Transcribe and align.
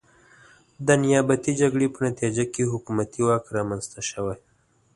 د 0.87 0.89
نیابتي 1.03 1.51
جګړې 1.61 1.87
په 1.95 1.99
نتیجه 2.07 2.43
کې 2.53 2.71
حکومتي 2.73 3.21
واک 3.27 3.43
رامنځته 3.57 3.99
شوی. 4.09 4.37